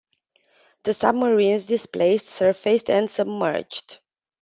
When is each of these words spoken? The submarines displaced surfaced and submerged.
The 0.81 0.95
submarines 0.95 1.67
displaced 1.67 2.25
surfaced 2.25 2.89
and 2.89 3.07
submerged. 3.07 3.99